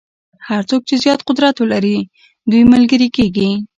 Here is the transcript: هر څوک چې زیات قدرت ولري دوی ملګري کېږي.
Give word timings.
هر 0.47 0.61
څوک 0.69 0.81
چې 0.89 0.95
زیات 1.03 1.19
قدرت 1.29 1.55
ولري 1.59 1.97
دوی 2.51 2.63
ملګري 2.73 3.07
کېږي. 3.15 3.49